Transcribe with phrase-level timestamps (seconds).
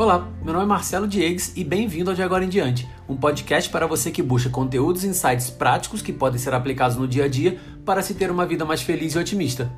[0.00, 3.68] Olá, meu nome é Marcelo Diegues e bem-vindo ao De Agora em Diante, um podcast
[3.68, 7.28] para você que busca conteúdos e insights práticos que podem ser aplicados no dia a
[7.28, 9.70] dia para se ter uma vida mais feliz e otimista.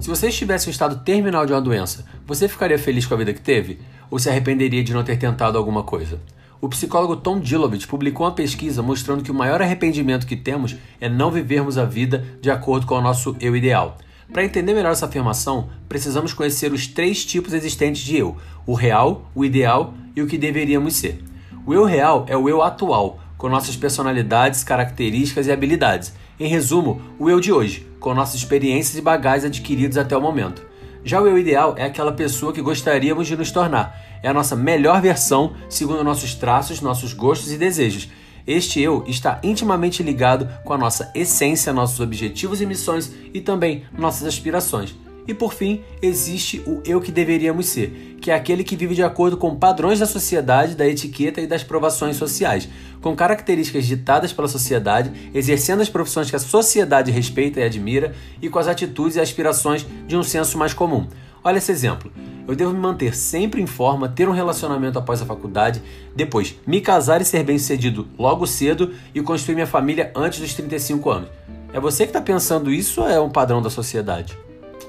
[0.00, 3.32] Se você estivesse em estado terminal de uma doença, você ficaria feliz com a vida
[3.32, 3.78] que teve?
[4.10, 6.20] Ou se arrependeria de não ter tentado alguma coisa?
[6.58, 11.08] O psicólogo Tom Dilovich publicou uma pesquisa mostrando que o maior arrependimento que temos é
[11.08, 13.98] não vivermos a vida de acordo com o nosso eu ideal.
[14.32, 19.30] Para entender melhor essa afirmação, precisamos conhecer os três tipos existentes de eu: o real,
[19.34, 21.22] o ideal e o que deveríamos ser.
[21.66, 26.14] O eu real é o eu atual, com nossas personalidades, características e habilidades.
[26.40, 30.62] Em resumo, o eu de hoje, com nossas experiências e bagagens adquiridos até o momento.
[31.04, 34.05] Já o eu ideal é aquela pessoa que gostaríamos de nos tornar.
[34.26, 38.08] É a nossa melhor versão, segundo nossos traços, nossos gostos e desejos.
[38.44, 43.84] Este eu está intimamente ligado com a nossa essência, nossos objetivos e missões e também
[43.96, 44.96] nossas aspirações.
[45.28, 49.02] E por fim, existe o eu que deveríamos ser, que é aquele que vive de
[49.04, 52.68] acordo com padrões da sociedade, da etiqueta e das provações sociais,
[53.00, 58.48] com características ditadas pela sociedade, exercendo as profissões que a sociedade respeita e admira e
[58.48, 61.06] com as atitudes e aspirações de um senso mais comum.
[61.44, 62.10] Olha esse exemplo.
[62.48, 65.82] Eu devo me manter sempre em forma, ter um relacionamento após a faculdade,
[66.14, 71.10] depois me casar e ser bem-sucedido logo cedo e construir minha família antes dos 35
[71.10, 71.28] anos.
[71.72, 74.38] É você que está pensando isso ou é um padrão da sociedade?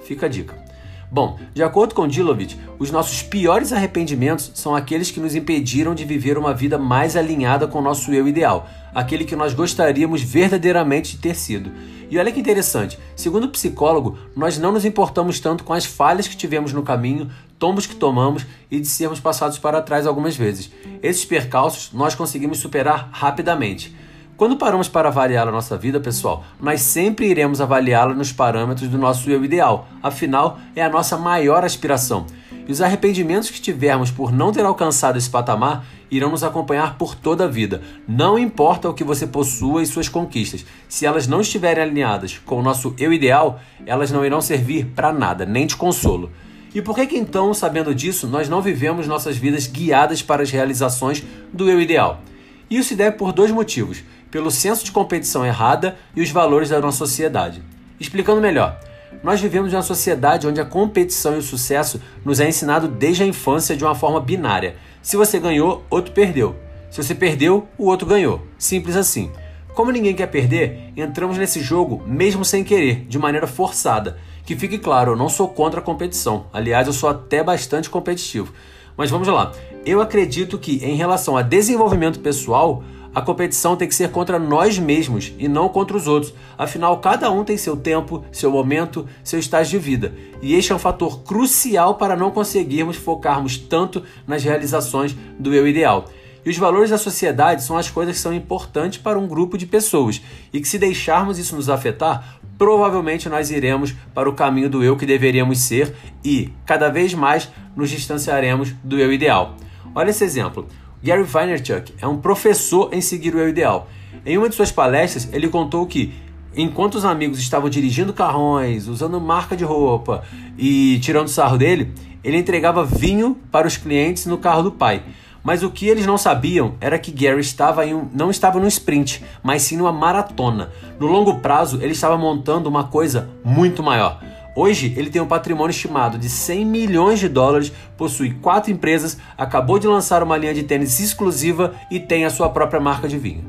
[0.06, 0.68] Fica a dica.
[1.10, 6.04] Bom, de acordo com Dilovich, os nossos piores arrependimentos são aqueles que nos impediram de
[6.04, 11.16] viver uma vida mais alinhada com o nosso eu ideal, aquele que nós gostaríamos verdadeiramente
[11.16, 11.72] de ter sido.
[12.10, 16.28] E olha que interessante, segundo o psicólogo, nós não nos importamos tanto com as falhas
[16.28, 20.72] que tivemos no caminho, tombos que tomamos e de sermos passados para trás algumas vezes.
[21.02, 23.96] Esses percalços nós conseguimos superar rapidamente.
[24.38, 28.98] Quando paramos para avaliar a nossa vida, pessoal, nós sempre iremos avaliá-la nos parâmetros do
[28.98, 29.88] nosso eu ideal.
[30.04, 32.28] Afinal, é a nossa maior aspiração.
[32.67, 37.16] E os arrependimentos que tivermos por não ter alcançado esse patamar irão nos acompanhar por
[37.16, 37.82] toda a vida.
[38.08, 42.60] Não importa o que você possua e suas conquistas, se elas não estiverem alinhadas com
[42.60, 46.32] o nosso eu ideal, elas não irão servir para nada, nem de consolo.
[46.77, 50.52] E por que, que então, sabendo disso, nós não vivemos nossas vidas guiadas para as
[50.52, 52.21] realizações do eu ideal?
[52.70, 56.80] Isso se deve por dois motivos pelo senso de competição errada e os valores da
[56.80, 57.64] nossa sociedade.
[57.99, 58.80] Explicando melhor,
[59.23, 63.23] nós vivemos em uma sociedade onde a competição e o sucesso nos é ensinado desde
[63.23, 64.76] a infância de uma forma binária.
[65.02, 66.55] Se você ganhou, outro perdeu.
[66.92, 68.45] Se você perdeu, o outro ganhou.
[68.55, 69.32] Simples assim.
[69.77, 74.17] Como ninguém quer perder, entramos nesse jogo mesmo sem querer, de maneira forçada.
[74.43, 76.48] Que fique claro, eu não sou contra a competição.
[76.52, 78.52] Aliás, eu sou até bastante competitivo.
[78.98, 79.52] Mas vamos lá.
[79.86, 82.83] Eu acredito que, em relação a desenvolvimento pessoal,
[83.14, 86.33] a competição tem que ser contra nós mesmos e não contra os outros.
[86.58, 90.16] Afinal, cada um tem seu tempo, seu momento, seu estágio de vida.
[90.42, 95.67] E este é um fator crucial para não conseguirmos focarmos tanto nas realizações do eu
[95.67, 96.05] ideal.
[96.48, 99.66] E os valores da sociedade são as coisas que são importantes para um grupo de
[99.66, 100.22] pessoas
[100.54, 104.96] e que, se deixarmos isso nos afetar, provavelmente nós iremos para o caminho do eu
[104.96, 105.94] que deveríamos ser
[106.24, 109.58] e, cada vez mais, nos distanciaremos do eu ideal.
[109.94, 110.66] Olha esse exemplo.
[111.04, 113.90] Gary Vaynerchuk é um professor em seguir o eu ideal.
[114.26, 116.14] Em uma de suas palestras, ele contou que
[116.56, 120.24] enquanto os amigos estavam dirigindo carrões, usando marca de roupa
[120.58, 121.92] e tirando sarro dele,
[122.24, 125.04] ele entregava vinho para os clientes no carro do pai.
[125.48, 129.24] Mas o que eles não sabiam era que Gary estava um, não estava num sprint,
[129.42, 130.72] mas sim numa maratona.
[131.00, 134.22] No longo prazo, ele estava montando uma coisa muito maior.
[134.54, 139.80] Hoje, ele tem um patrimônio estimado de 100 milhões de dólares, possui quatro empresas, acabou
[139.80, 143.46] de lançar uma linha de tênis exclusiva e tem a sua própria marca de vinho.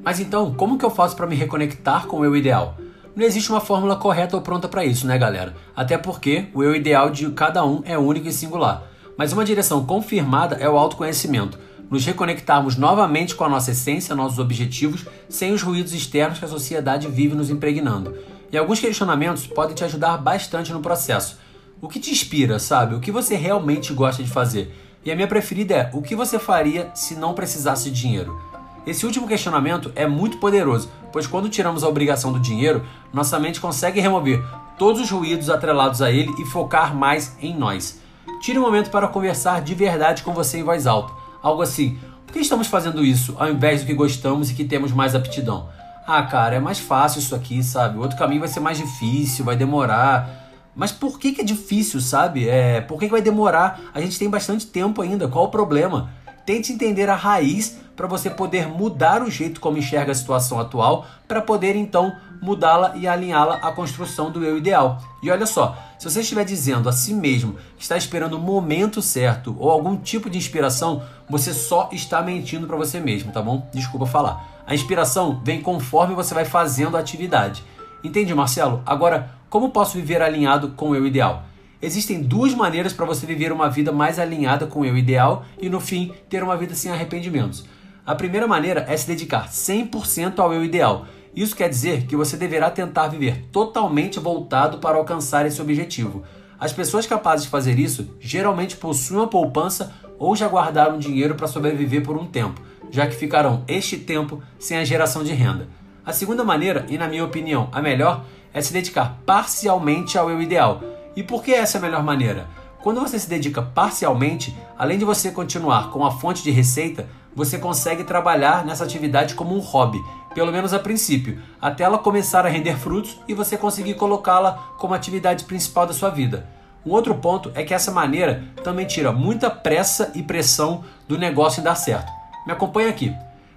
[0.00, 2.76] Mas então, como que eu faço para me reconectar com o eu ideal?
[3.14, 5.56] Não existe uma fórmula correta ou pronta para isso, né, galera?
[5.74, 8.84] Até porque o eu ideal de cada um é único e singular.
[9.16, 11.58] Mas uma direção confirmada é o autoconhecimento
[11.90, 16.48] nos reconectarmos novamente com a nossa essência, nossos objetivos, sem os ruídos externos que a
[16.48, 18.16] sociedade vive nos impregnando.
[18.52, 21.38] E alguns questionamentos podem te ajudar bastante no processo.
[21.82, 22.94] O que te inspira, sabe?
[22.94, 24.72] O que você realmente gosta de fazer?
[25.04, 28.40] E a minha preferida é: o que você faria se não precisasse de dinheiro?
[28.86, 33.60] Esse último questionamento é muito poderoso, pois quando tiramos a obrigação do dinheiro, nossa mente
[33.60, 34.42] consegue remover
[34.78, 38.00] todos os ruídos atrelados a ele e focar mais em nós.
[38.40, 41.12] Tire um momento para conversar de verdade com você em voz alta.
[41.42, 44.92] Algo assim, por que estamos fazendo isso ao invés do que gostamos e que temos
[44.92, 45.68] mais aptidão?
[46.06, 47.98] Ah, cara, é mais fácil isso aqui, sabe?
[47.98, 50.50] O outro caminho vai ser mais difícil, vai demorar.
[50.74, 52.48] Mas por que, que é difícil, sabe?
[52.48, 53.80] É, por que, que vai demorar?
[53.92, 56.10] A gente tem bastante tempo ainda, qual o problema?
[56.46, 61.04] Tente entender a raiz para você poder mudar o jeito como enxerga a situação atual,
[61.28, 65.02] para poder então mudá-la e alinhá-la à construção do eu ideal.
[65.22, 69.02] E olha só, se você estiver dizendo a si mesmo que está esperando o momento
[69.02, 73.68] certo ou algum tipo de inspiração, você só está mentindo para você mesmo, tá bom?
[73.70, 74.62] Desculpa falar.
[74.66, 77.62] A inspiração vem conforme você vai fazendo a atividade.
[78.02, 78.82] Entende, Marcelo?
[78.86, 81.44] Agora, como posso viver alinhado com o eu ideal?
[81.82, 85.68] Existem duas maneiras para você viver uma vida mais alinhada com o eu ideal e,
[85.68, 87.68] no fim, ter uma vida sem arrependimentos.
[88.06, 91.06] A primeira maneira é se dedicar 100% ao eu ideal.
[91.34, 96.22] Isso quer dizer que você deverá tentar viver totalmente voltado para alcançar esse objetivo.
[96.58, 101.46] As pessoas capazes de fazer isso geralmente possuem uma poupança ou já guardaram dinheiro para
[101.46, 102.60] sobreviver por um tempo,
[102.90, 105.68] já que ficarão este tempo sem a geração de renda.
[106.04, 110.42] A segunda maneira, e na minha opinião a melhor, é se dedicar parcialmente ao eu
[110.42, 110.82] ideal
[111.16, 112.48] e por que essa é a melhor maneira?
[112.82, 117.58] Quando você se dedica parcialmente, além de você continuar com a fonte de receita, você
[117.58, 119.98] consegue trabalhar nessa atividade como um hobby,
[120.34, 124.94] pelo menos a princípio, até ela começar a render frutos e você conseguir colocá-la como
[124.94, 126.46] atividade principal da sua vida.
[126.84, 131.60] Um outro ponto é que essa maneira também tira muita pressa e pressão do negócio
[131.60, 132.10] em dar certo.
[132.46, 133.14] Me acompanha aqui.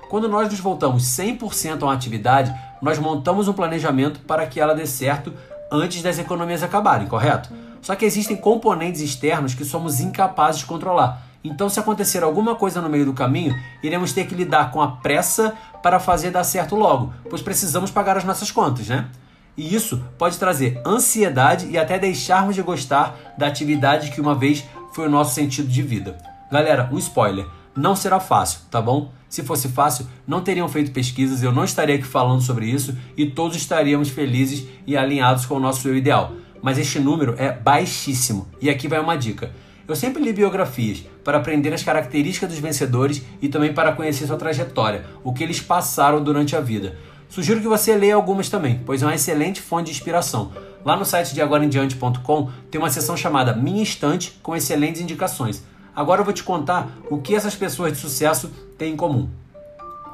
[0.09, 4.75] Quando nós nos voltamos 100% a uma atividade, nós montamos um planejamento para que ela
[4.75, 5.33] dê certo
[5.71, 7.49] antes das economias acabarem, correto?
[7.81, 11.21] Só que existem componentes externos que somos incapazes de controlar.
[11.43, 13.53] Então, se acontecer alguma coisa no meio do caminho,
[13.83, 18.17] iremos ter que lidar com a pressa para fazer dar certo logo, pois precisamos pagar
[18.17, 19.09] as nossas contas, né?
[19.55, 24.65] E isso pode trazer ansiedade e até deixarmos de gostar da atividade que uma vez
[24.93, 26.17] foi o nosso sentido de vida.
[26.51, 27.45] Galera, um spoiler:
[27.75, 29.11] não será fácil, tá bom?
[29.27, 33.25] Se fosse fácil, não teriam feito pesquisas, eu não estaria aqui falando sobre isso e
[33.25, 36.33] todos estaríamos felizes e alinhados com o nosso eu ideal.
[36.61, 38.47] Mas este número é baixíssimo.
[38.61, 39.51] E aqui vai uma dica.
[39.87, 44.37] Eu sempre li biografias para aprender as características dos vencedores e também para conhecer sua
[44.37, 46.97] trajetória, o que eles passaram durante a vida.
[47.27, 50.53] Sugiro que você leia algumas também, pois é uma excelente fonte de inspiração.
[50.85, 55.63] Lá no site de agoraemdiante.com tem uma seção chamada Minha Estante com excelentes indicações.
[55.95, 59.29] Agora eu vou te contar o que essas pessoas de sucesso têm em comum.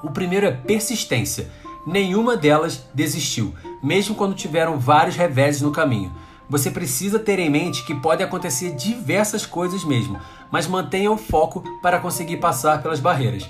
[0.02, 1.48] O primeiro é persistência.
[1.86, 6.12] Nenhuma delas desistiu, mesmo quando tiveram vários reveses no caminho.
[6.50, 10.20] Você precisa ter em mente que pode acontecer diversas coisas mesmo,
[10.52, 13.48] mas mantenha o foco para conseguir passar pelas barreiras.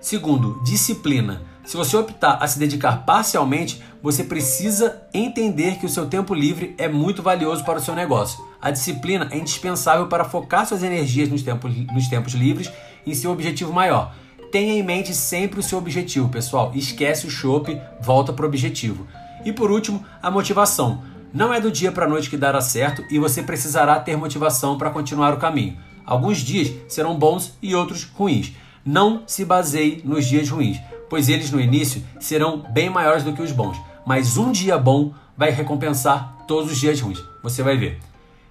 [0.00, 1.42] Segundo, disciplina.
[1.64, 6.74] Se você optar a se dedicar parcialmente, você precisa entender que o seu tempo livre
[6.78, 8.42] é muito valioso para o seu negócio.
[8.58, 12.72] A disciplina é indispensável para focar suas energias nos tempos, nos tempos livres
[13.06, 14.14] em seu objetivo maior.
[14.50, 16.72] Tenha em mente sempre o seu objetivo, pessoal.
[16.74, 19.06] Esquece o chope, volta para o objetivo.
[19.44, 21.02] E por último, a motivação.
[21.32, 24.78] Não é do dia para a noite que dará certo e você precisará ter motivação
[24.78, 25.76] para continuar o caminho.
[26.04, 28.52] Alguns dias serão bons e outros ruins.
[28.84, 30.78] Não se baseie nos dias ruins
[31.08, 33.80] pois eles no início serão bem maiores do que os bons.
[34.06, 37.22] Mas um dia bom vai recompensar todos os dias ruins.
[37.42, 37.98] Você vai ver.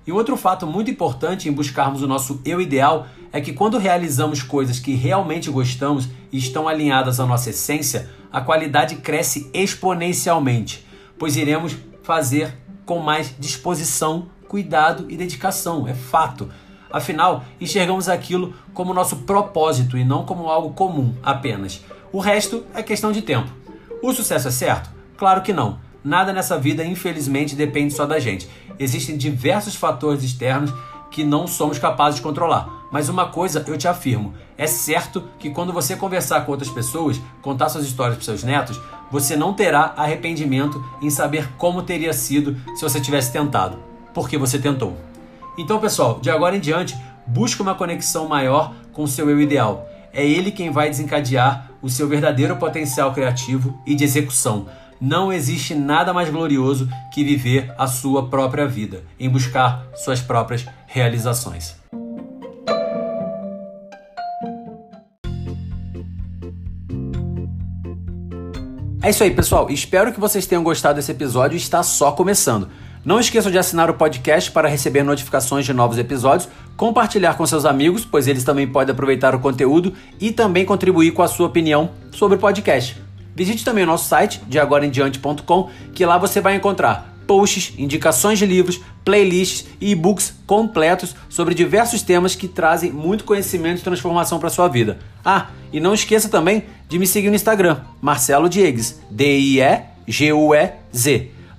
[0.06, 4.42] E outro fato muito importante em buscarmos o nosso eu ideal é que quando realizamos
[4.42, 10.86] coisas que realmente gostamos e estão alinhadas à nossa essência, a qualidade cresce exponencialmente,
[11.20, 12.56] pois iremos fazer
[12.88, 15.88] com mais disposição, cuidado e dedicação.
[15.88, 16.50] É fato.
[16.90, 21.84] Afinal, enxergamos aquilo como nosso propósito e não como algo comum apenas.
[22.14, 23.52] O resto é questão de tempo.
[24.02, 24.90] O sucesso é certo?
[25.18, 25.80] Claro que não.
[26.02, 28.50] Nada nessa vida, infelizmente, depende só da gente.
[28.80, 30.74] Existem diversos fatores externos
[31.12, 32.88] que não somos capazes de controlar.
[32.90, 37.20] Mas uma coisa eu te afirmo: é certo que quando você conversar com outras pessoas,
[37.42, 38.80] contar suas histórias para seus netos,
[39.12, 43.80] você não terá arrependimento em saber como teria sido se você tivesse tentado,
[44.14, 44.98] porque você tentou.
[45.58, 46.96] Então, pessoal, de agora em diante,
[47.26, 49.88] busque uma conexão maior com seu eu ideal.
[50.14, 54.68] É ele quem vai desencadear o seu verdadeiro potencial criativo e de execução.
[55.00, 60.66] Não existe nada mais glorioso que viver a sua própria vida, em buscar suas próprias
[60.88, 61.77] realizações.
[69.08, 69.70] É isso aí, pessoal.
[69.70, 71.56] Espero que vocês tenham gostado desse episódio.
[71.56, 72.68] Está só começando.
[73.06, 77.64] Não esqueçam de assinar o podcast para receber notificações de novos episódios, compartilhar com seus
[77.64, 81.92] amigos, pois eles também podem aproveitar o conteúdo e também contribuir com a sua opinião
[82.12, 83.02] sobre o podcast.
[83.34, 88.46] Visite também o nosso site, de agoraemdiante.com, que lá você vai encontrar posts, indicações de
[88.46, 94.50] livros, playlists e e-books completos sobre diversos temas que trazem muito conhecimento e transformação para
[94.50, 94.98] sua vida.
[95.24, 99.68] Ah, e não esqueça também de me seguir no Instagram, Marcelo Diegues, D-I-E-G-U-E-Z.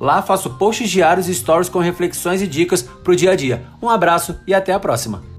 [0.01, 3.63] Lá faço posts diários e stories com reflexões e dicas para o dia a dia.
[3.83, 5.38] Um abraço e até a próxima!